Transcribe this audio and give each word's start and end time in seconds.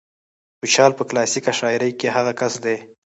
خوشال 0.59 0.91
په 0.97 1.03
کلاسيکه 1.09 1.51
شاعرۍ 1.59 1.91
کې 1.99 2.07
هغه 2.15 2.31
کس 2.39 2.53
دى 2.63 2.77